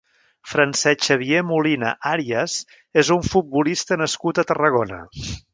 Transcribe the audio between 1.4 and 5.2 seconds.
Molina Arias és un futbolista nascut a Tarragona.